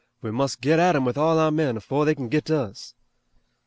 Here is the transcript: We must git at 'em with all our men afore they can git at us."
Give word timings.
We 0.23 0.31
must 0.31 0.61
git 0.61 0.79
at 0.79 0.95
'em 0.95 1.05
with 1.05 1.15
all 1.15 1.37
our 1.37 1.51
men 1.51 1.77
afore 1.77 2.05
they 2.05 2.15
can 2.15 2.27
git 2.27 2.49
at 2.49 2.57
us." 2.57 2.95